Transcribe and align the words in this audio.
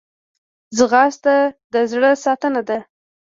ځغاسته 0.77 1.35
د 1.73 1.75
زړه 1.91 2.11
ساتنه 2.25 2.61
ده 2.67 2.77